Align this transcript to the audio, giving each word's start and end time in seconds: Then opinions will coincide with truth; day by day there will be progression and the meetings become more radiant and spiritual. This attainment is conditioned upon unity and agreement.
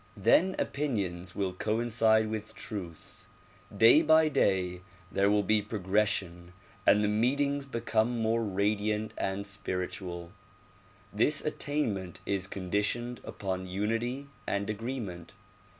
Then 0.17 0.55
opinions 0.57 1.35
will 1.35 1.53
coincide 1.53 2.27
with 2.27 2.55
truth; 2.55 3.27
day 3.77 4.01
by 4.01 4.29
day 4.29 4.81
there 5.11 5.29
will 5.29 5.43
be 5.43 5.61
progression 5.61 6.53
and 6.87 7.03
the 7.03 7.07
meetings 7.07 7.67
become 7.67 8.17
more 8.19 8.43
radiant 8.43 9.13
and 9.15 9.45
spiritual. 9.45 10.31
This 11.13 11.45
attainment 11.45 12.19
is 12.25 12.47
conditioned 12.47 13.21
upon 13.23 13.67
unity 13.67 14.25
and 14.47 14.71
agreement. 14.71 15.33